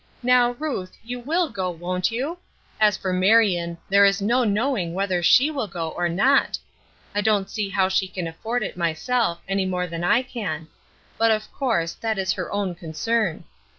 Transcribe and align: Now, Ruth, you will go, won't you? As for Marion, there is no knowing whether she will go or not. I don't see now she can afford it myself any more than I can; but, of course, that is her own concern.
Now, 0.23 0.53
Ruth, 0.53 0.97
you 1.03 1.19
will 1.19 1.49
go, 1.51 1.69
won't 1.69 2.09
you? 2.11 2.39
As 2.79 2.97
for 2.97 3.13
Marion, 3.13 3.77
there 3.87 4.03
is 4.03 4.19
no 4.19 4.43
knowing 4.43 4.95
whether 4.95 5.21
she 5.21 5.51
will 5.51 5.67
go 5.67 5.89
or 5.91 6.09
not. 6.09 6.57
I 7.13 7.21
don't 7.21 7.47
see 7.51 7.71
now 7.77 7.87
she 7.87 8.07
can 8.07 8.25
afford 8.25 8.63
it 8.63 8.75
myself 8.75 9.43
any 9.47 9.67
more 9.67 9.85
than 9.85 10.03
I 10.03 10.23
can; 10.23 10.69
but, 11.19 11.29
of 11.29 11.51
course, 11.51 11.93
that 11.93 12.17
is 12.17 12.33
her 12.33 12.51
own 12.51 12.73
concern. 12.73 13.43